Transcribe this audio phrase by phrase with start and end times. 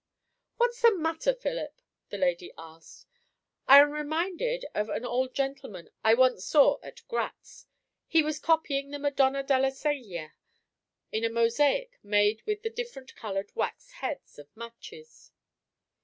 [0.57, 3.05] "What's the matter, Philip?" the lady asked.
[3.67, 7.67] "I am reminded of an old gentleman I once saw at Gratz;
[8.07, 10.31] he was copying the Madonna della Seggia
[11.11, 15.29] in a mosaic made with the different coloured wax heads of matches."